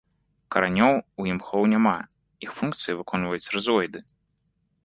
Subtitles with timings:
[0.53, 1.95] Каранёў у імхоў няма,
[2.47, 3.99] іх функцыі выконваюць рызоіды.